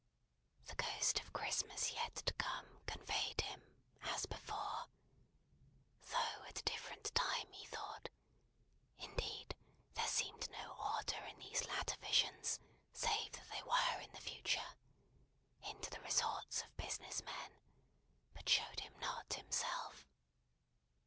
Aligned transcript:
The 0.65 0.73
Ghost 0.73 1.19
of 1.19 1.31
Christmas 1.31 1.91
Yet 1.93 2.15
To 2.25 2.33
Come 2.33 2.79
conveyed 2.87 3.39
him, 3.41 3.61
as 4.01 4.25
before 4.25 4.87
though 6.09 6.43
at 6.49 6.59
a 6.59 6.63
different 6.63 7.13
time, 7.13 7.51
he 7.51 7.65
thought: 7.67 8.09
indeed, 8.97 9.55
there 9.93 10.07
seemed 10.07 10.49
no 10.49 10.75
order 10.95 11.23
in 11.27 11.37
these 11.37 11.65
latter 11.67 11.97
visions, 11.99 12.59
save 12.91 13.31
that 13.33 13.47
they 13.51 13.61
were 13.61 14.01
in 14.01 14.11
the 14.13 14.21
Future 14.21 14.73
into 15.69 15.91
the 15.91 16.01
resorts 16.01 16.63
of 16.63 16.75
business 16.77 17.21
men, 17.21 17.59
but 18.33 18.49
showed 18.49 18.79
him 18.79 18.97
not 18.99 19.35
himself. 19.35 20.07